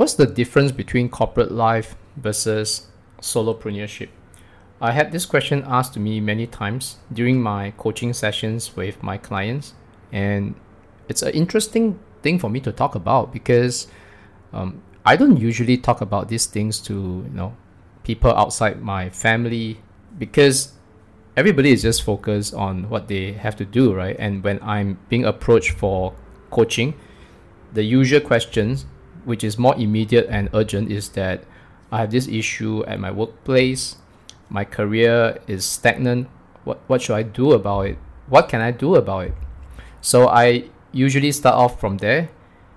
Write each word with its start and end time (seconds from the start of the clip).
what's 0.00 0.14
the 0.14 0.24
difference 0.24 0.72
between 0.72 1.10
corporate 1.10 1.52
life 1.52 1.94
versus 2.16 2.86
solopreneurship? 3.20 4.08
I 4.80 4.92
had 4.92 5.12
this 5.12 5.26
question 5.26 5.62
asked 5.66 5.92
to 5.92 6.00
me 6.00 6.20
many 6.20 6.46
times 6.46 6.96
during 7.12 7.38
my 7.38 7.72
coaching 7.76 8.14
sessions 8.14 8.74
with 8.74 9.02
my 9.02 9.18
clients, 9.18 9.74
and 10.10 10.54
it's 11.10 11.20
an 11.20 11.34
interesting 11.34 12.00
thing 12.22 12.38
for 12.38 12.48
me 12.48 12.60
to 12.60 12.72
talk 12.72 12.94
about 12.94 13.30
because 13.30 13.88
um, 14.54 14.80
I 15.04 15.16
don't 15.16 15.36
usually 15.36 15.76
talk 15.76 16.00
about 16.00 16.28
these 16.28 16.46
things 16.46 16.80
to 16.88 16.94
you 16.94 17.34
know 17.34 17.54
people 18.02 18.30
outside 18.30 18.80
my 18.80 19.10
family 19.10 19.82
because 20.18 20.72
everybody 21.36 21.72
is 21.72 21.82
just 21.82 22.04
focused 22.04 22.54
on 22.54 22.88
what 22.88 23.08
they 23.08 23.32
have 23.32 23.54
to 23.56 23.66
do, 23.66 23.92
right? 23.92 24.16
And 24.18 24.42
when 24.42 24.60
I'm 24.62 24.98
being 25.10 25.26
approached 25.26 25.72
for 25.72 26.14
coaching, 26.50 26.94
the 27.74 27.82
usual 27.82 28.22
questions, 28.22 28.86
which 29.24 29.44
is 29.44 29.58
more 29.58 29.76
immediate 29.76 30.26
and 30.30 30.48
urgent, 30.54 30.90
is 30.90 31.10
that 31.10 31.44
I 31.92 31.98
have 31.98 32.10
this 32.10 32.28
issue 32.28 32.84
at 32.86 33.00
my 33.00 33.10
workplace, 33.10 33.96
my 34.50 34.64
career 34.64 35.38
is 35.46 35.64
stagnant. 35.64 36.28
What 36.64 36.80
what 36.88 37.02
should 37.02 37.14
I 37.14 37.22
do 37.22 37.52
about 37.52 37.86
it? 37.86 37.98
What 38.28 38.48
can 38.48 38.60
I 38.60 38.70
do 38.70 38.96
about 38.96 39.26
it? 39.26 39.34
So 40.00 40.28
I 40.28 40.64
usually 40.92 41.32
start 41.32 41.54
off 41.54 41.80
from 41.80 41.98
there, 41.98 42.30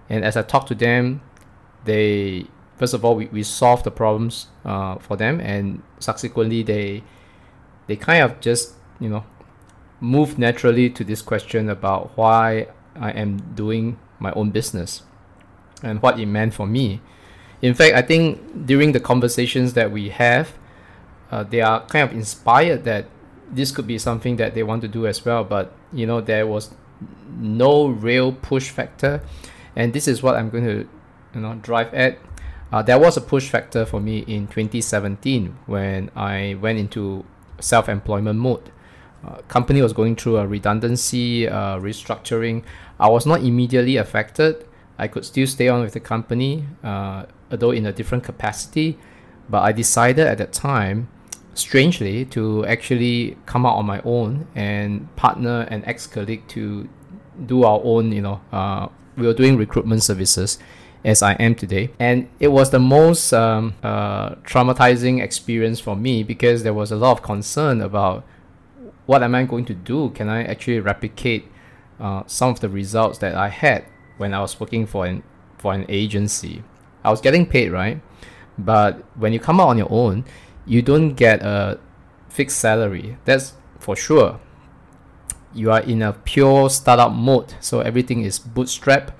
and 0.09 0.23
as 0.23 0.38
I 0.38 0.43
talk 0.43 0.67
to 0.67 0.75
them, 0.75 1.21
they 1.85 2.47
first 2.77 2.94
of 2.94 3.03
all 3.03 3.16
we, 3.16 3.25
we 3.27 3.44
solve 3.44 3.83
the 3.83 3.91
problems 3.91 4.47
uh, 4.66 4.97
for 4.97 5.17
them, 5.17 5.39
and 5.41 5.81
subsequently 5.99 6.63
they 6.63 7.03
they 7.88 7.95
kind 7.95 8.23
of 8.23 8.39
just 8.39 8.73
you 8.99 9.09
know 9.09 9.25
move 9.99 10.38
naturally 10.38 10.89
to 10.89 11.03
this 11.03 11.21
question 11.21 11.69
about 11.69 12.11
why 12.16 12.67
I 12.95 13.11
am 13.11 13.38
doing 13.55 13.97
my 14.19 14.31
own 14.33 14.52
business 14.52 15.03
and 15.83 16.01
what 16.01 16.19
it 16.19 16.25
meant 16.25 16.53
for 16.53 16.65
me. 16.65 17.01
In 17.61 17.73
fact, 17.73 17.95
I 17.95 18.01
think 18.01 18.65
during 18.65 18.91
the 18.91 18.99
conversations 18.99 19.73
that 19.73 19.91
we 19.91 20.09
have, 20.09 20.53
uh, 21.31 21.44
they 21.44 21.61
are 21.61 21.85
kind 21.88 22.09
of 22.09 22.16
inspired 22.16 22.83
that 22.85 23.05
this 23.49 23.71
could 23.71 23.88
be 23.88 23.97
something 23.97 24.38
that 24.38 24.53
they 24.53 24.63
want 24.63 24.81
to 24.81 24.88
do 24.88 25.08
as 25.08 25.23
well. 25.23 25.43
But 25.43 25.71
you 25.91 26.05
know, 26.05 26.21
there 26.21 26.47
was 26.47 26.71
no 27.30 27.88
real 27.88 28.31
push 28.31 28.69
factor, 28.69 29.21
and 29.75 29.93
this 29.93 30.08
is 30.08 30.23
what 30.23 30.35
I'm 30.35 30.49
going 30.49 30.66
to 30.66 30.89
you 31.35 31.41
know 31.41 31.55
drive 31.55 31.93
at. 31.93 32.17
Uh, 32.71 32.81
there 32.81 32.97
was 32.97 33.17
a 33.17 33.21
push 33.21 33.49
factor 33.49 33.86
for 33.86 33.99
me 33.99 34.19
in 34.19 34.47
2017 34.47 35.55
when 35.67 36.09
I 36.15 36.58
went 36.59 36.80
into 36.80 37.23
self-employment 37.59 38.39
mode. 38.39 38.71
Uh, 39.25 39.38
company 39.47 39.81
was 39.81 39.93
going 39.93 40.15
through 40.15 40.38
a 40.38 40.47
redundancy 40.47 41.47
uh, 41.47 41.77
restructuring. 41.77 42.63
I 42.99 43.09
was 43.09 43.25
not 43.25 43.41
immediately 43.41 43.97
affected. 43.97 44.65
I 44.97 45.08
could 45.08 45.25
still 45.25 45.47
stay 45.47 45.67
on 45.67 45.81
with 45.81 45.94
the 45.94 45.99
company, 45.99 46.66
uh, 46.83 47.25
although 47.52 47.72
in 47.72 47.86
a 47.86 47.91
different 47.91 48.23
capacity. 48.23 48.97
But 49.49 49.63
I 49.63 49.72
decided 49.72 50.27
at 50.27 50.38
that 50.38 50.53
time, 50.53 51.09
strangely, 51.53 52.25
to 52.25 52.66
actually 52.66 53.38
come 53.45 53.66
out 53.66 53.75
on 53.77 53.86
my 53.86 54.02
own 54.03 54.47
and 54.55 55.14
partner 55.16 55.61
an 55.69 55.83
ex-colleague 55.86 56.47
to 56.49 56.88
do 57.45 57.64
our 57.64 57.81
own. 57.83 58.11
You 58.11 58.21
know, 58.21 58.41
uh, 58.52 58.88
we 59.17 59.25
were 59.27 59.33
doing 59.33 59.58
recruitment 59.58 60.03
services 60.03 60.59
as 61.03 61.21
I 61.21 61.33
am 61.33 61.55
today. 61.55 61.91
And 61.99 62.30
it 62.39 62.49
was 62.49 62.69
the 62.69 62.80
most 62.80 63.33
um, 63.33 63.73
uh, 63.83 64.36
traumatizing 64.36 65.21
experience 65.21 65.80
for 65.80 65.95
me 65.95 66.23
because 66.23 66.64
there 66.64 66.73
was 66.73 66.91
a 66.91 66.95
lot 66.95 67.11
of 67.11 67.21
concern 67.21 67.81
about 67.81 68.23
what 69.05 69.21
am 69.21 69.36
I 69.36 69.44
going 69.44 69.66
to 69.66 69.73
do? 69.73 70.11
Can 70.11 70.30
I 70.30 70.44
actually 70.44 70.80
replicate 70.80 71.52
uh, 71.99 72.23
some 72.25 72.49
of 72.52 72.61
the 72.61 72.69
results 72.69 73.17
that 73.19 73.36
I 73.36 73.49
had 73.49 73.86
when 74.17 74.33
I 74.33 74.42
was 74.42 74.59
working 74.59 74.86
for 74.86 75.06
an 75.06 75.23
for 75.58 75.73
an 75.73 75.86
agency? 75.89 76.64
I 77.03 77.09
was 77.09 77.22
getting 77.22 77.45
paid, 77.45 77.72
right? 77.72 78.02
But 78.58 79.03
when 79.16 79.33
you 79.33 79.39
come 79.39 79.59
out 79.59 79.70
on 79.70 79.78
your 79.78 79.92
own, 79.92 80.25
you 80.66 80.81
don't 80.81 81.16
get 81.16 81.42
a 81.42 81.80
fixed 82.30 82.59
salary. 82.59 83.17
That's 83.25 83.53
for 83.80 83.95
sure. 83.95 84.39
You 85.54 85.71
are 85.71 85.82
in 85.82 86.02
a 86.02 86.14
pure 86.14 86.70
startup 86.70 87.11
mode, 87.11 87.54
so 87.60 87.82
everything 87.82 88.23
is 88.23 88.39
bootstrap 88.39 89.11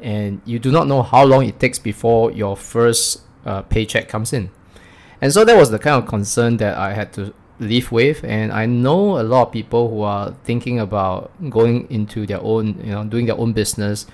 and 0.00 0.40
you 0.44 0.58
do 0.58 0.70
not 0.70 0.86
know 0.86 1.02
how 1.02 1.24
long 1.24 1.46
it 1.46 1.58
takes 1.58 1.78
before 1.78 2.30
your 2.30 2.56
first 2.56 3.22
uh, 3.44 3.62
paycheck 3.62 4.08
comes 4.08 4.32
in. 4.32 4.50
And 5.20 5.32
so 5.32 5.44
that 5.44 5.56
was 5.56 5.70
the 5.70 5.78
kind 5.78 6.02
of 6.02 6.08
concern 6.08 6.58
that 6.58 6.76
I 6.76 6.92
had 6.92 7.12
to 7.14 7.32
live 7.58 7.90
with. 7.90 8.22
And 8.22 8.52
I 8.52 8.66
know 8.66 9.18
a 9.18 9.22
lot 9.22 9.46
of 9.46 9.52
people 9.52 9.88
who 9.88 10.02
are 10.02 10.34
thinking 10.44 10.78
about 10.78 11.30
going 11.48 11.90
into 11.90 12.26
their 12.26 12.40
own, 12.42 12.78
you 12.84 12.92
know, 12.92 13.04
doing 13.04 13.26
their 13.26 13.38
own 13.38 13.52
business. 13.52 14.06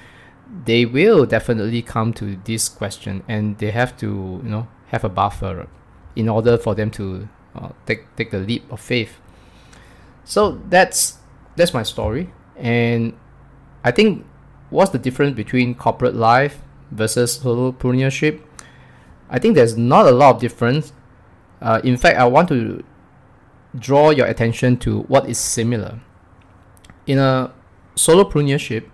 They 0.53 0.85
will 0.85 1.25
definitely 1.25 1.81
come 1.81 2.13
to 2.15 2.37
this 2.45 2.69
question, 2.69 3.23
and 3.27 3.57
they 3.59 3.71
have 3.71 3.97
to, 3.99 4.41
you 4.45 4.51
know, 4.51 4.69
have 4.89 5.03
a 5.03 5.09
buffer 5.09 5.67
in 6.15 6.29
order 6.29 6.59
for 6.59 6.75
them 6.75 6.91
to 6.91 7.29
uh, 7.57 7.71
take 7.87 8.15
take 8.17 8.31
the 8.31 8.39
leap 8.39 8.71
of 8.71 8.79
faith. 8.79 9.19
So 10.25 10.61
that's 10.69 11.19
that's 11.57 11.73
my 11.73 11.83
story, 11.83 12.33
and 12.57 13.15
I 13.83 13.91
think 13.91 14.27
what's 14.71 14.91
the 14.91 14.99
difference 14.99 15.35
between 15.35 15.75
corporate 15.75 16.15
life 16.15 16.61
versus 16.91 17.39
solopreneurship? 17.39 18.41
I 19.31 19.39
think 19.39 19.55
there's 19.55 19.77
not 19.77 20.07
a 20.07 20.13
lot 20.13 20.37
of 20.37 20.41
difference. 20.41 20.93
Uh, 21.61 21.81
in 21.83 21.97
fact, 21.97 22.19
I 22.19 22.25
want 22.25 22.49
to 22.49 22.85
draw 23.79 24.11
your 24.11 24.27
attention 24.27 24.77
to 24.79 25.01
what 25.03 25.29
is 25.29 25.39
similar. 25.39 26.01
In 27.07 27.19
a 27.19 27.53
solopreneurship, 27.97 28.85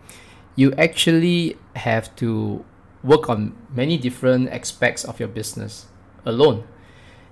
you 0.58 0.72
actually 0.72 1.56
have 1.76 2.14
to 2.16 2.64
work 3.04 3.30
on 3.30 3.56
many 3.72 3.96
different 3.96 4.48
aspects 4.50 5.04
of 5.04 5.20
your 5.20 5.28
business 5.28 5.86
alone. 6.24 6.66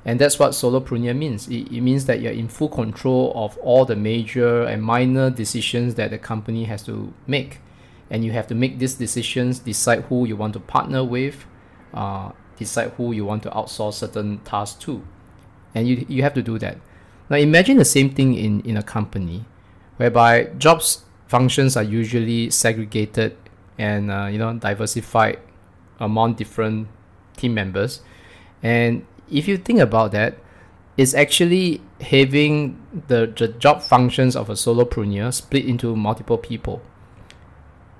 And 0.04 0.20
that's 0.20 0.38
what 0.38 0.52
solopreneur 0.52 1.16
means. 1.16 1.48
It, 1.48 1.72
it 1.72 1.80
means 1.80 2.04
that 2.04 2.20
you're 2.20 2.32
in 2.32 2.46
full 2.46 2.68
control 2.68 3.32
of 3.34 3.58
all 3.58 3.84
the 3.84 3.96
major 3.96 4.62
and 4.62 4.80
minor 4.80 5.28
decisions 5.28 5.96
that 5.96 6.10
the 6.10 6.18
company 6.18 6.66
has 6.66 6.84
to 6.84 7.12
make 7.26 7.58
and 8.10 8.24
you 8.24 8.30
have 8.30 8.46
to 8.46 8.54
make 8.54 8.78
these 8.78 8.94
decisions 8.94 9.58
decide 9.58 10.04
who 10.04 10.24
you 10.24 10.36
want 10.36 10.52
to 10.52 10.60
partner 10.60 11.02
with 11.02 11.46
uh, 11.94 12.30
decide 12.56 12.92
who 12.92 13.10
you 13.10 13.24
want 13.24 13.42
to 13.42 13.50
outsource 13.50 13.94
certain 13.94 14.38
tasks 14.44 14.80
to 14.84 15.02
and 15.74 15.88
you, 15.88 16.06
you 16.08 16.22
have 16.22 16.32
to 16.34 16.42
do 16.42 16.56
that 16.60 16.78
now 17.28 17.36
imagine 17.36 17.76
the 17.76 17.84
same 17.84 18.08
thing 18.08 18.34
in, 18.34 18.60
in 18.60 18.76
a 18.76 18.82
company 18.84 19.44
whereby 19.96 20.44
jobs 20.58 21.05
functions 21.26 21.76
are 21.76 21.82
usually 21.82 22.50
segregated 22.50 23.36
and 23.78 24.10
uh, 24.10 24.26
you 24.26 24.38
know 24.38 24.54
diversified 24.54 25.38
among 26.00 26.34
different 26.34 26.88
team 27.36 27.54
members 27.54 28.00
and 28.62 29.04
if 29.30 29.48
you 29.48 29.56
think 29.56 29.80
about 29.80 30.12
that 30.12 30.38
it's 30.96 31.12
actually 31.12 31.80
having 32.00 32.80
the, 33.08 33.26
the 33.36 33.48
job 33.48 33.82
functions 33.82 34.34
of 34.34 34.48
a 34.48 34.54
solopreneur 34.54 35.32
split 35.32 35.66
into 35.66 35.94
multiple 35.94 36.38
people 36.38 36.80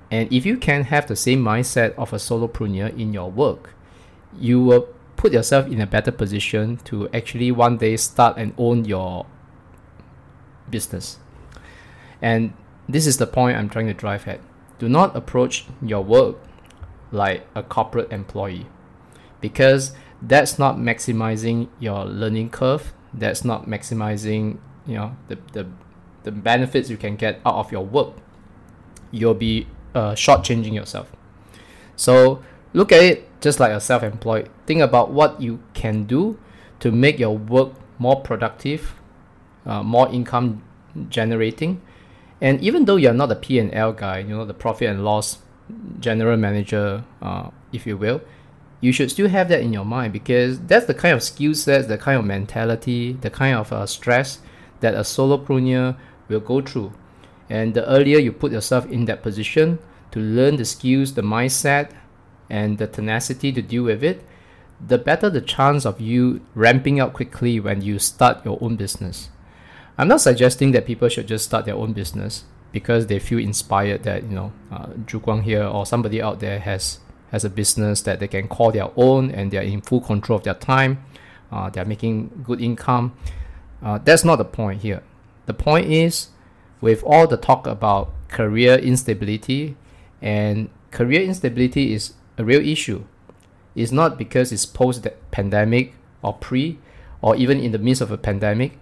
and 0.09 0.31
if 0.31 0.45
you 0.45 0.57
can 0.57 0.83
have 0.83 1.07
the 1.07 1.15
same 1.15 1.43
mindset 1.43 1.93
of 1.95 2.13
a 2.13 2.17
solopreneur 2.17 2.97
in 2.97 3.13
your 3.13 3.29
work, 3.29 3.73
you 4.37 4.61
will 4.61 4.87
put 5.15 5.33
yourself 5.33 5.67
in 5.67 5.81
a 5.81 5.87
better 5.87 6.11
position 6.11 6.77
to 6.85 7.09
actually 7.09 7.51
one 7.51 7.77
day 7.77 7.97
start 7.97 8.37
and 8.37 8.53
own 8.57 8.85
your 8.85 9.25
business. 10.69 11.19
And 12.21 12.53
this 12.87 13.05
is 13.05 13.17
the 13.17 13.27
point 13.27 13.57
I'm 13.57 13.69
trying 13.69 13.87
to 13.87 13.93
drive 13.93 14.27
at. 14.27 14.39
Do 14.79 14.87
not 14.87 15.15
approach 15.15 15.65
your 15.81 16.03
work 16.03 16.37
like 17.11 17.47
a 17.55 17.63
corporate 17.63 18.11
employee 18.11 18.67
because 19.41 19.93
that's 20.21 20.57
not 20.57 20.77
maximizing 20.77 21.69
your 21.79 22.05
learning 22.05 22.49
curve. 22.49 22.93
That's 23.13 23.43
not 23.43 23.65
maximizing, 23.65 24.59
you 24.85 24.95
know, 24.95 25.17
the, 25.27 25.37
the, 25.53 25.67
the 26.23 26.31
benefits 26.31 26.89
you 26.89 26.97
can 26.97 27.15
get 27.15 27.41
out 27.45 27.55
of 27.55 27.71
your 27.71 27.85
work. 27.85 28.13
You'll 29.11 29.33
be 29.33 29.67
uh, 29.95 30.11
shortchanging 30.11 30.73
yourself. 30.73 31.11
So 31.95 32.43
look 32.73 32.91
at 32.91 33.03
it 33.03 33.41
just 33.41 33.59
like 33.59 33.71
a 33.71 33.79
self-employed. 33.79 34.49
Think 34.65 34.81
about 34.81 35.11
what 35.11 35.41
you 35.41 35.59
can 35.73 36.05
do 36.05 36.39
to 36.79 36.91
make 36.91 37.19
your 37.19 37.37
work 37.37 37.73
more 37.99 38.21
productive, 38.21 38.95
uh, 39.65 39.81
more 39.83 40.09
income 40.09 40.63
generating. 41.09 41.81
And 42.39 42.61
even 42.61 42.85
though 42.85 42.97
you're 42.97 43.13
not 43.13 43.31
a 43.31 43.35
P&L 43.35 43.93
guy, 43.93 44.19
you 44.19 44.29
know, 44.29 44.45
the 44.45 44.53
profit 44.53 44.89
and 44.89 45.03
loss 45.03 45.39
general 45.99 46.37
manager, 46.37 47.03
uh, 47.21 47.49
if 47.73 47.85
you 47.87 47.97
will, 47.97 48.21
you 48.79 48.91
should 48.91 49.09
still 49.09 49.27
have 49.27 49.49
that 49.49 49.61
in 49.61 49.73
your 49.73 49.85
mind 49.85 50.13
because 50.13 50.59
that's 50.59 50.85
the 50.85 50.93
kind 50.93 51.15
of 51.15 51.23
skill 51.23 51.53
sets, 51.55 51.87
the 51.87 51.97
kind 51.97 52.19
of 52.19 52.25
mentality, 52.25 53.13
the 53.13 53.29
kind 53.29 53.55
of 53.55 53.73
uh, 53.73 53.85
stress 53.85 54.39
that 54.81 54.93
a 54.93 54.99
solopreneur 54.99 55.97
will 56.27 56.39
go 56.39 56.61
through. 56.61 56.93
And 57.49 57.73
the 57.73 57.87
earlier 57.89 58.19
you 58.19 58.31
put 58.31 58.51
yourself 58.51 58.85
in 58.85 59.05
that 59.05 59.23
position 59.23 59.79
to 60.11 60.19
learn 60.19 60.57
the 60.57 60.65
skills, 60.65 61.13
the 61.13 61.21
mindset, 61.21 61.91
and 62.49 62.77
the 62.77 62.87
tenacity 62.87 63.51
to 63.51 63.61
deal 63.61 63.83
with 63.83 64.03
it, 64.03 64.23
the 64.85 64.97
better 64.97 65.29
the 65.29 65.41
chance 65.41 65.85
of 65.85 65.99
you 65.99 66.41
ramping 66.53 66.99
up 66.99 67.13
quickly 67.13 67.59
when 67.59 67.81
you 67.81 67.97
start 67.97 68.45
your 68.45 68.59
own 68.61 68.75
business. 68.75 69.29
I'm 69.97 70.07
not 70.07 70.21
suggesting 70.21 70.71
that 70.71 70.85
people 70.85 71.09
should 71.09 71.27
just 71.27 71.45
start 71.45 71.65
their 71.65 71.75
own 71.75 71.93
business 71.93 72.43
because 72.71 73.07
they 73.07 73.19
feel 73.19 73.39
inspired 73.39 74.03
that 74.03 74.23
you 74.23 74.35
know 74.35 74.51
uh, 74.71 74.87
Guang 75.07 75.43
here 75.43 75.63
or 75.63 75.85
somebody 75.85 76.21
out 76.21 76.39
there 76.39 76.59
has 76.59 76.99
as 77.31 77.43
a 77.43 77.49
business 77.49 78.01
that 78.03 78.19
they 78.19 78.27
can 78.27 78.47
call 78.47 78.71
their 78.71 78.89
own 78.95 79.31
and 79.31 79.51
they're 79.51 79.63
in 79.63 79.81
full 79.81 80.01
control 80.01 80.37
of 80.37 80.43
their 80.43 80.53
time. 80.53 81.03
Uh, 81.51 81.69
they're 81.69 81.85
making 81.85 82.43
good 82.45 82.61
income. 82.61 83.13
Uh, 83.81 83.97
that's 83.97 84.23
not 84.23 84.37
the 84.37 84.45
point 84.45 84.81
here. 84.81 85.03
The 85.45 85.53
point 85.53 85.87
is, 85.87 86.29
with 86.81 87.03
all 87.03 87.27
the 87.27 87.37
talk 87.37 87.67
about 87.67 88.13
career 88.27 88.75
instability, 88.75 89.75
and 90.21 90.69
career 90.91 91.21
instability 91.21 91.93
is 91.93 92.13
a 92.37 92.43
real 92.43 92.65
issue. 92.65 93.03
It's 93.75 93.91
not 93.91 94.17
because 94.17 94.51
it's 94.51 94.65
post 94.65 95.07
pandemic 95.31 95.93
or 96.21 96.33
pre, 96.33 96.79
or 97.21 97.35
even 97.35 97.59
in 97.59 97.71
the 97.71 97.77
midst 97.77 98.01
of 98.01 98.11
a 98.11 98.17
pandemic. 98.17 98.77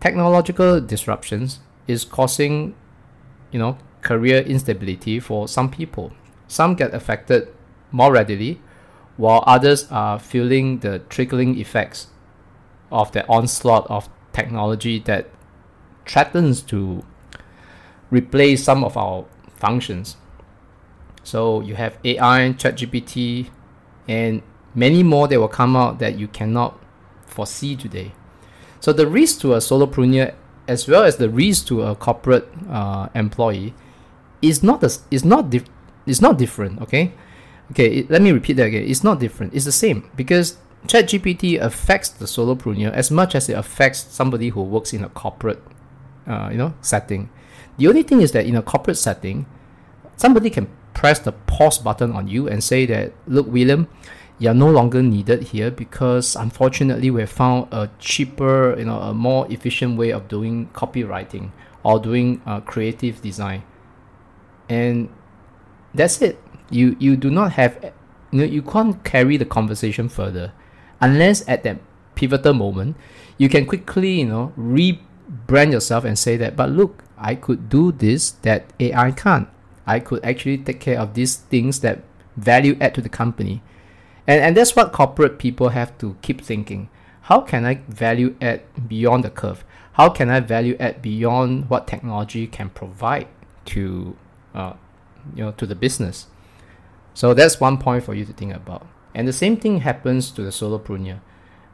Technological 0.00 0.80
disruptions 0.80 1.60
is 1.86 2.04
causing, 2.04 2.74
you 3.52 3.58
know, 3.58 3.76
career 4.00 4.40
instability 4.40 5.20
for 5.20 5.46
some 5.46 5.70
people. 5.70 6.12
Some 6.48 6.74
get 6.74 6.94
affected 6.94 7.48
more 7.92 8.12
readily, 8.12 8.60
while 9.16 9.44
others 9.46 9.86
are 9.90 10.18
feeling 10.18 10.78
the 10.78 11.00
trickling 11.10 11.58
effects 11.58 12.08
of 12.90 13.12
the 13.12 13.26
onslaught 13.28 13.86
of 13.90 14.08
technology 14.32 14.98
that 15.00 15.28
threatens 16.06 16.62
to 16.62 17.04
replace 18.10 18.64
some 18.64 18.82
of 18.82 18.96
our 18.96 19.26
functions. 19.56 20.16
So 21.22 21.60
you 21.60 21.74
have 21.74 21.98
AI, 22.04 22.54
ChatGPT, 22.56 23.50
and 24.08 24.42
many 24.74 25.02
more 25.02 25.28
that 25.28 25.38
will 25.38 25.48
come 25.48 25.76
out 25.76 25.98
that 25.98 26.18
you 26.18 26.26
cannot 26.26 26.82
foresee 27.26 27.76
today. 27.76 28.12
So 28.80 28.92
the 28.92 29.06
risk 29.06 29.40
to 29.40 29.54
a 29.54 29.58
solopreneur 29.58 30.34
as 30.68 30.86
well 30.86 31.04
as 31.04 31.16
the 31.16 31.28
risk 31.28 31.66
to 31.66 31.82
a 31.82 31.94
corporate 31.94 32.48
uh, 32.68 33.08
employee 33.14 33.74
is 34.40 34.62
not 34.62 34.82
is 35.10 35.24
not 35.24 35.50
dif- 35.50 35.68
is 36.06 36.22
not 36.22 36.38
different. 36.38 36.80
Okay, 36.82 37.12
okay. 37.72 37.88
It, 37.98 38.10
let 38.10 38.22
me 38.22 38.32
repeat 38.32 38.54
that 38.54 38.66
again. 38.66 38.84
It's 38.86 39.04
not 39.04 39.20
different. 39.20 39.54
It's 39.54 39.64
the 39.64 39.72
same 39.72 40.10
because 40.16 40.56
ChatGPT 40.86 41.60
affects 41.60 42.08
the 42.08 42.24
solopreneur 42.24 42.92
as 42.92 43.10
much 43.10 43.34
as 43.34 43.48
it 43.48 43.54
affects 43.54 44.00
somebody 44.00 44.48
who 44.48 44.62
works 44.62 44.92
in 44.92 45.04
a 45.04 45.08
corporate, 45.10 45.62
uh, 46.26 46.48
you 46.50 46.58
know, 46.58 46.74
setting. 46.80 47.28
The 47.76 47.88
only 47.88 48.02
thing 48.02 48.20
is 48.22 48.32
that 48.32 48.46
in 48.46 48.56
a 48.56 48.62
corporate 48.62 48.96
setting, 48.96 49.46
somebody 50.16 50.50
can 50.50 50.68
press 50.94 51.18
the 51.18 51.32
pause 51.32 51.78
button 51.78 52.12
on 52.12 52.28
you 52.28 52.48
and 52.48 52.62
say 52.62 52.86
that, 52.86 53.12
look, 53.26 53.46
William, 53.46 53.88
you're 54.40 54.54
no 54.54 54.70
longer 54.70 55.02
needed 55.02 55.42
here 55.52 55.70
because 55.70 56.34
unfortunately 56.34 57.10
we 57.10 57.20
have 57.20 57.30
found 57.30 57.68
a 57.70 57.90
cheaper, 57.98 58.74
you 58.78 58.86
know, 58.86 58.98
a 58.98 59.12
more 59.12 59.46
efficient 59.52 59.98
way 59.98 60.10
of 60.10 60.28
doing 60.28 60.70
copywriting 60.72 61.50
or 61.84 62.00
doing 62.00 62.40
uh, 62.46 62.58
creative 62.60 63.20
design, 63.20 63.62
and 64.68 65.10
that's 65.94 66.22
it. 66.22 66.42
You 66.70 66.96
you 66.98 67.16
do 67.16 67.30
not 67.30 67.52
have, 67.52 67.92
you 68.32 68.38
know, 68.40 68.44
you 68.44 68.62
can't 68.62 69.04
carry 69.04 69.36
the 69.36 69.44
conversation 69.44 70.08
further, 70.08 70.52
unless 71.00 71.46
at 71.46 71.62
that 71.64 71.78
pivotal 72.14 72.54
moment, 72.54 72.96
you 73.36 73.50
can 73.50 73.66
quickly, 73.66 74.20
you 74.20 74.26
know, 74.26 74.54
rebrand 74.56 75.72
yourself 75.72 76.04
and 76.04 76.18
say 76.18 76.38
that, 76.38 76.56
but 76.56 76.70
look, 76.70 77.04
I 77.18 77.34
could 77.34 77.68
do 77.68 77.92
this 77.92 78.30
that 78.42 78.72
AI 78.80 79.10
can't. 79.12 79.48
I 79.86 80.00
could 80.00 80.24
actually 80.24 80.58
take 80.58 80.80
care 80.80 80.98
of 80.98 81.12
these 81.12 81.36
things 81.36 81.80
that 81.80 82.00
value 82.36 82.78
add 82.80 82.94
to 82.94 83.02
the 83.02 83.08
company 83.10 83.62
and, 84.30 84.40
and 84.40 84.56
that's 84.56 84.76
what 84.76 84.92
corporate 84.92 85.40
people 85.40 85.70
have 85.70 85.98
to 85.98 86.16
keep 86.22 86.40
thinking. 86.40 86.88
How 87.22 87.40
can 87.40 87.64
I 87.64 87.80
value 87.88 88.36
add 88.40 88.62
beyond 88.86 89.24
the 89.24 89.30
curve? 89.30 89.64
How 89.94 90.08
can 90.08 90.30
I 90.30 90.38
value 90.38 90.76
add 90.78 91.02
beyond 91.02 91.68
what 91.68 91.88
technology 91.88 92.46
can 92.46 92.70
provide 92.70 93.26
to, 93.66 94.16
uh, 94.54 94.74
you 95.34 95.42
know, 95.42 95.50
to 95.50 95.66
the 95.66 95.74
business? 95.74 96.28
So 97.12 97.34
that's 97.34 97.58
one 97.58 97.78
point 97.78 98.04
for 98.04 98.14
you 98.14 98.24
to 98.24 98.32
think 98.32 98.54
about. 98.54 98.86
And 99.16 99.26
the 99.26 99.32
same 99.32 99.56
thing 99.56 99.80
happens 99.80 100.30
to 100.30 100.42
the 100.42 100.50
solopreneur. 100.50 101.18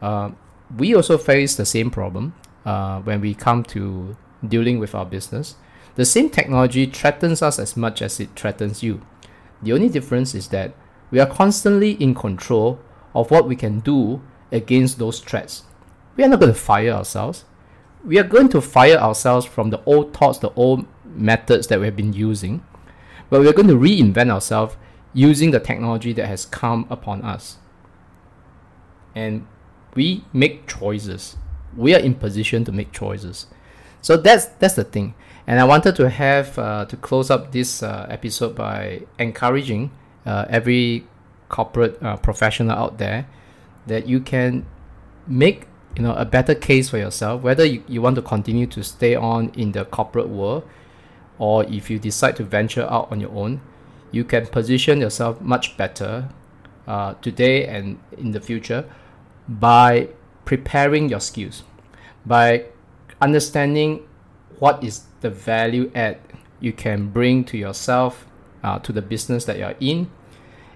Uh, 0.00 0.30
we 0.78 0.94
also 0.94 1.18
face 1.18 1.56
the 1.56 1.66
same 1.66 1.90
problem 1.90 2.34
uh, 2.64 3.00
when 3.00 3.20
we 3.20 3.34
come 3.34 3.64
to 3.64 4.16
dealing 4.48 4.78
with 4.78 4.94
our 4.94 5.04
business. 5.04 5.56
The 5.96 6.06
same 6.06 6.30
technology 6.30 6.86
threatens 6.86 7.42
us 7.42 7.58
as 7.58 7.76
much 7.76 8.00
as 8.00 8.18
it 8.18 8.30
threatens 8.34 8.82
you. 8.82 9.02
The 9.62 9.74
only 9.74 9.90
difference 9.90 10.34
is 10.34 10.48
that 10.48 10.72
we 11.10 11.20
are 11.20 11.26
constantly 11.26 11.92
in 11.92 12.14
control 12.14 12.80
of 13.14 13.30
what 13.30 13.48
we 13.48 13.56
can 13.56 13.80
do 13.80 14.22
against 14.52 14.98
those 14.98 15.20
threats. 15.20 15.62
We 16.16 16.24
are 16.24 16.28
not 16.28 16.40
going 16.40 16.52
to 16.52 16.58
fire 16.58 16.90
ourselves. 16.90 17.44
We 18.04 18.18
are 18.18 18.24
going 18.24 18.48
to 18.50 18.60
fire 18.60 18.96
ourselves 18.96 19.46
from 19.46 19.70
the 19.70 19.82
old 19.84 20.14
thoughts, 20.14 20.38
the 20.38 20.52
old 20.54 20.86
methods 21.04 21.66
that 21.68 21.80
we 21.80 21.86
have 21.86 21.96
been 21.96 22.12
using, 22.12 22.64
but 23.30 23.40
we 23.40 23.48
are 23.48 23.52
going 23.52 23.68
to 23.68 23.74
reinvent 23.74 24.30
ourselves 24.30 24.76
using 25.12 25.50
the 25.50 25.60
technology 25.60 26.12
that 26.12 26.26
has 26.26 26.46
come 26.46 26.86
upon 26.90 27.22
us. 27.22 27.56
And 29.14 29.46
we 29.94 30.24
make 30.32 30.68
choices. 30.68 31.36
We 31.76 31.94
are 31.94 32.00
in 32.00 32.14
position 32.14 32.64
to 32.66 32.72
make 32.72 32.92
choices. 32.92 33.46
So 34.02 34.16
that's 34.16 34.46
that's 34.46 34.74
the 34.74 34.84
thing. 34.84 35.14
And 35.46 35.58
I 35.58 35.64
wanted 35.64 35.96
to 35.96 36.08
have 36.10 36.58
uh, 36.58 36.84
to 36.86 36.96
close 36.96 37.30
up 37.30 37.52
this 37.52 37.82
uh, 37.82 38.06
episode 38.10 38.54
by 38.54 39.02
encouraging 39.18 39.90
uh, 40.26 40.44
every 40.48 41.06
corporate 41.48 42.02
uh, 42.02 42.16
professional 42.16 42.76
out 42.76 42.98
there 42.98 43.26
that 43.86 44.06
you 44.06 44.20
can 44.20 44.66
make 45.26 45.66
you 45.96 46.02
know 46.02 46.14
a 46.14 46.24
better 46.24 46.54
case 46.54 46.90
for 46.90 46.98
yourself 46.98 47.42
whether 47.42 47.64
you, 47.64 47.82
you 47.88 48.02
want 48.02 48.16
to 48.16 48.22
continue 48.22 48.66
to 48.66 48.82
stay 48.82 49.14
on 49.14 49.48
in 49.50 49.72
the 49.72 49.84
corporate 49.84 50.28
world 50.28 50.68
or 51.38 51.64
if 51.64 51.88
you 51.88 51.98
decide 51.98 52.36
to 52.36 52.44
venture 52.44 52.86
out 52.90 53.10
on 53.10 53.20
your 53.20 53.30
own 53.30 53.60
you 54.10 54.24
can 54.24 54.46
position 54.46 55.00
yourself 55.00 55.40
much 55.40 55.76
better 55.76 56.28
uh, 56.86 57.14
today 57.14 57.66
and 57.66 57.98
in 58.18 58.32
the 58.32 58.40
future 58.40 58.88
by 59.48 60.08
preparing 60.44 61.08
your 61.08 61.20
skills 61.20 61.62
by 62.24 62.64
understanding 63.20 64.06
what 64.58 64.82
is 64.82 65.04
the 65.20 65.30
value 65.30 65.90
add 65.94 66.18
you 66.60 66.72
can 66.72 67.08
bring 67.08 67.44
to 67.44 67.56
yourself 67.56 68.25
uh, 68.66 68.80
to 68.80 68.92
the 68.92 69.00
business 69.00 69.44
that 69.44 69.58
you're 69.58 69.76
in. 69.78 70.10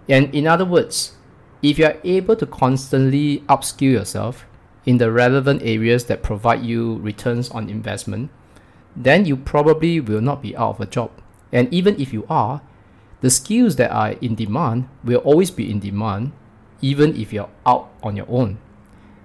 And 0.08 0.32
in 0.32 0.46
other 0.46 0.64
words, 0.64 1.16
if 1.60 1.78
you're 1.78 1.98
able 2.04 2.36
to 2.36 2.46
constantly 2.46 3.40
upskill 3.48 3.92
yourself 3.92 4.46
in 4.86 4.98
the 4.98 5.10
relevant 5.10 5.62
areas 5.62 6.04
that 6.06 6.22
provide 6.22 6.62
you 6.62 6.98
returns 6.98 7.50
on 7.50 7.68
investment, 7.68 8.30
then 8.96 9.26
you 9.26 9.36
probably 9.36 10.00
will 10.00 10.20
not 10.20 10.40
be 10.40 10.56
out 10.56 10.70
of 10.70 10.80
a 10.80 10.86
job. 10.86 11.10
And 11.52 11.72
even 11.74 12.00
if 12.00 12.12
you 12.12 12.24
are, 12.30 12.62
the 13.20 13.30
skills 13.30 13.76
that 13.76 13.90
are 13.90 14.12
in 14.22 14.34
demand 14.36 14.88
will 15.04 15.18
always 15.18 15.50
be 15.50 15.70
in 15.70 15.80
demand, 15.80 16.32
even 16.80 17.14
if 17.16 17.32
you're 17.32 17.50
out 17.66 17.90
on 18.02 18.16
your 18.16 18.26
own. 18.28 18.58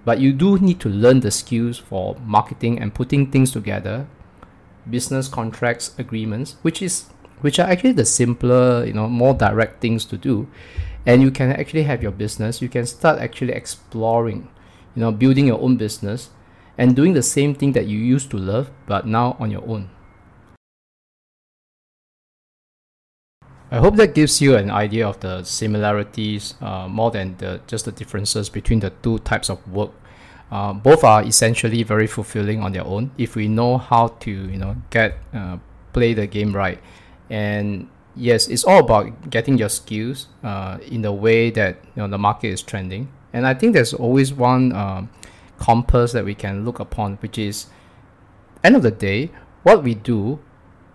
But 0.04 0.20
you 0.20 0.34
do 0.34 0.58
need 0.60 0.80
to 0.82 0.90
learn 0.90 1.22
the 1.22 1.32
skills 1.32 1.78
for 1.78 2.18
marketing 2.26 2.80
and 2.80 2.94
putting 2.94 3.32
things 3.32 3.52
together, 3.52 4.08
business 4.90 5.28
contracts, 5.28 5.96
agreements, 5.98 6.58
which 6.62 6.82
is 6.82 7.06
which 7.42 7.60
are 7.60 7.68
actually 7.68 7.94
the 7.94 8.06
simpler, 8.06 8.86
you 8.86 8.94
know, 8.94 9.08
more 9.08 9.34
direct 9.34 9.82
things 9.82 10.06
to 10.06 10.18
do. 10.18 10.48
And 11.06 11.22
you 11.22 11.32
can 11.32 11.52
actually 11.52 11.84
have 11.84 12.02
your 12.02 12.12
business, 12.12 12.62
you 12.62 12.70
can 12.70 12.86
start 12.86 13.20
actually 13.20 13.54
exploring, 13.54 14.50
you 14.96 15.02
know, 15.02 15.12
building 15.12 15.48
your 15.48 15.62
own 15.62 15.78
business 15.78 16.30
and 16.78 16.96
doing 16.96 17.14
the 17.14 17.24
same 17.24 17.54
thing 17.54 17.74
that 17.74 17.86
you 17.86 17.98
used 18.00 18.32
to 18.32 18.38
love, 18.38 18.72
but 18.88 19.06
now 19.06 19.38
on 19.40 19.52
your 19.52 19.64
own. 19.68 19.90
I 23.72 23.80
hope 23.80 23.96
that 23.96 24.14
gives 24.14 24.42
you 24.42 24.56
an 24.56 24.70
idea 24.70 25.08
of 25.08 25.20
the 25.20 25.44
similarities 25.44 26.54
uh, 26.62 26.88
more 26.88 27.12
than 27.12 27.36
the, 27.38 27.62
just 27.68 27.86
the 27.86 27.92
differences 27.92 28.48
between 28.48 28.80
the 28.80 28.92
two 29.02 29.20
types 29.20 29.50
of 29.50 29.68
work. 29.72 29.92
Uh, 30.52 30.72
both 30.74 31.04
are 31.04 31.24
essentially 31.24 31.82
very 31.82 32.06
fulfilling 32.06 32.62
on 32.62 32.72
their 32.72 32.86
own 32.86 33.12
if 33.18 33.36
we 33.36 33.48
know 33.48 33.80
how 33.80 34.08
to 34.08 34.30
you 34.30 34.58
know 34.58 34.76
get 34.92 35.18
uh, 35.34 35.58
play 35.92 36.14
the 36.14 36.28
game 36.28 36.56
right 36.56 36.80
and 37.30 37.90
yes, 38.16 38.48
it's 38.48 38.64
all 38.64 38.80
about 38.80 39.30
getting 39.30 39.58
your 39.58 39.70
skills 39.70 40.28
uh, 40.44 40.78
in 40.88 41.02
the 41.02 41.12
way 41.12 41.50
that 41.52 41.78
you 41.96 42.02
know 42.02 42.08
the 42.08 42.18
market 42.18 42.48
is 42.48 42.62
trending. 42.62 43.12
And 43.34 43.46
I 43.46 43.54
think 43.54 43.74
there's 43.74 43.94
always 43.94 44.34
one 44.34 44.74
um, 44.74 45.10
compass 45.58 46.14
that 46.14 46.24
we 46.24 46.36
can 46.36 46.64
look 46.64 46.80
upon, 46.80 47.16
which 47.18 47.38
is 47.38 47.68
end 48.64 48.76
of 48.76 48.82
the 48.82 48.92
day, 48.92 49.32
what 49.64 49.84
we 49.84 49.94
do, 49.94 50.40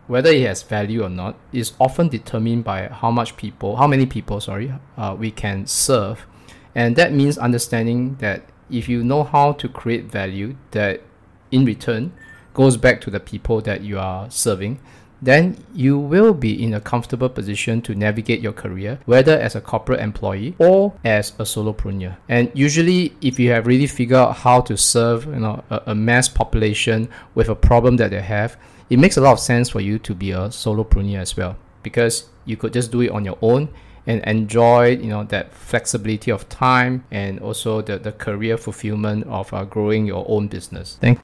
whether 0.06 0.30
it 0.30 0.46
has 0.46 0.62
value 0.62 1.04
or 1.04 1.08
not, 1.08 1.36
is 1.52 1.72
often 1.78 2.08
determined 2.08 2.64
by 2.64 2.88
how 2.88 3.10
much 3.10 3.36
people, 3.36 3.76
how 3.76 3.86
many 3.86 4.06
people, 4.06 4.40
sorry, 4.40 4.72
uh, 4.96 5.14
we 5.18 5.30
can 5.30 5.66
serve, 5.66 6.26
and 6.74 6.96
that 6.96 7.12
means 7.12 7.36
understanding 7.36 8.16
that 8.16 8.42
if 8.70 8.88
you 8.88 9.02
know 9.02 9.24
how 9.24 9.52
to 9.52 9.68
create 9.68 10.04
value, 10.04 10.56
that 10.70 11.02
in 11.50 11.64
return 11.64 12.12
goes 12.54 12.76
back 12.76 13.00
to 13.00 13.10
the 13.10 13.20
people 13.20 13.60
that 13.60 13.82
you 13.82 13.98
are 13.98 14.30
serving 14.30 14.80
then 15.22 15.56
you 15.74 15.98
will 15.98 16.32
be 16.32 16.62
in 16.62 16.74
a 16.74 16.80
comfortable 16.80 17.28
position 17.28 17.82
to 17.82 17.94
navigate 17.94 18.40
your 18.40 18.52
career, 18.52 18.98
whether 19.04 19.38
as 19.38 19.54
a 19.54 19.60
corporate 19.60 20.00
employee 20.00 20.54
or 20.58 20.94
as 21.04 21.30
a 21.38 21.44
solopreneur. 21.44 22.16
And 22.28 22.50
usually, 22.54 23.14
if 23.20 23.38
you 23.38 23.50
have 23.50 23.66
really 23.66 23.86
figured 23.86 24.18
out 24.18 24.36
how 24.36 24.60
to 24.62 24.76
serve 24.76 25.26
you 25.26 25.40
know, 25.40 25.62
a, 25.70 25.82
a 25.88 25.94
mass 25.94 26.28
population 26.28 27.08
with 27.34 27.48
a 27.48 27.54
problem 27.54 27.96
that 27.98 28.10
they 28.10 28.22
have, 28.22 28.56
it 28.88 28.98
makes 28.98 29.16
a 29.16 29.20
lot 29.20 29.32
of 29.32 29.40
sense 29.40 29.68
for 29.68 29.80
you 29.80 29.98
to 30.00 30.14
be 30.14 30.32
a 30.32 30.48
solopreneur 30.48 31.18
as 31.18 31.36
well 31.36 31.56
because 31.82 32.28
you 32.44 32.56
could 32.56 32.72
just 32.72 32.90
do 32.90 33.00
it 33.00 33.10
on 33.10 33.24
your 33.24 33.38
own 33.40 33.68
and 34.06 34.22
enjoy 34.24 34.88
you 34.88 35.08
know 35.08 35.24
that 35.24 35.52
flexibility 35.52 36.30
of 36.30 36.48
time 36.48 37.04
and 37.10 37.38
also 37.40 37.80
the, 37.82 37.98
the 37.98 38.12
career 38.12 38.56
fulfillment 38.56 39.24
of 39.26 39.52
uh, 39.52 39.64
growing 39.64 40.06
your 40.06 40.24
own 40.28 40.48
business 40.48 40.96
thank 41.00 41.18